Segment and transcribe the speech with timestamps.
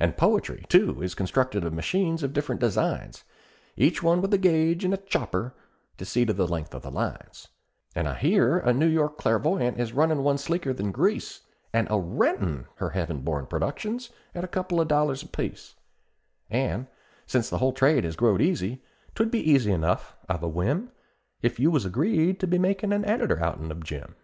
[0.00, 3.24] And poetry, too, is constructed by machines of different designs,
[3.76, 5.52] Each one with a gauge and a chopper
[5.98, 7.48] to see to the length of the lines;
[7.94, 11.42] And I hear a New York clairvoyant is runnin' one sleeker than grease,
[11.74, 15.74] And a rentin' her heaven born productions at a couple of dollars apiece;
[16.48, 16.88] An'
[17.26, 18.82] since the whole trade has growed easy,
[19.14, 20.90] 'twould be easy enough, I've a whim,
[21.42, 24.14] If you was agreed, to be makin' an editor outen of Jim!"